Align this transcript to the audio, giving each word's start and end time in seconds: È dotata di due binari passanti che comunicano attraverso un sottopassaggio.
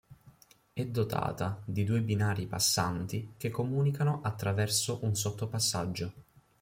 È 0.73 0.83
dotata 0.83 1.61
di 1.63 1.83
due 1.83 2.01
binari 2.01 2.47
passanti 2.47 3.33
che 3.37 3.51
comunicano 3.51 4.21
attraverso 4.23 4.97
un 5.03 5.13
sottopassaggio. 5.15 6.13